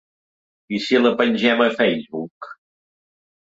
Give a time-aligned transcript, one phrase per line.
[0.77, 2.51] I si la pengem a Facebook?